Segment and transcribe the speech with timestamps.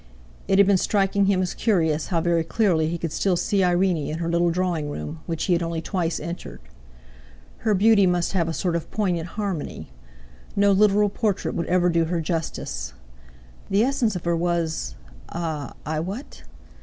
[0.47, 3.97] It had been striking him as curious how very clearly he could still see Irene
[4.09, 6.59] in her little drawing room which he had only twice entered.
[7.57, 9.91] Her beauty must have a sort of poignant harmony!
[10.55, 12.93] No literal portrait would ever do her justice;
[13.69, 16.45] the essence of her was—ah I what?...